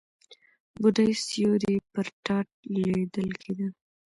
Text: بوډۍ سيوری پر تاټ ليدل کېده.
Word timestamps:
بوډۍ 0.79 1.11
سيوری 1.27 1.75
پر 1.91 2.07
تاټ 2.25 2.47
ليدل 2.73 3.29
کېده. 3.41 3.67